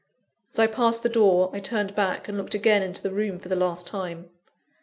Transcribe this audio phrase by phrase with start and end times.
[0.51, 3.49] As I passed the door, I turned back, and looked again into the room for
[3.49, 4.31] the last time.